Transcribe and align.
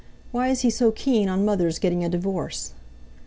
Why 0.31 0.47
is 0.47 0.61
he 0.61 0.71
so 0.71 0.89
keen 0.91 1.29
on 1.29 1.45
mother's 1.45 1.77
getting 1.77 2.03
a 2.03 2.09
divorce?" 2.09 2.73